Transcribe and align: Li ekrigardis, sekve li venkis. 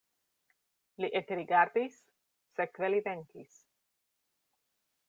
Li 1.03 1.09
ekrigardis, 1.19 2.01
sekve 2.61 2.91
li 2.95 3.05
venkis. 3.11 3.63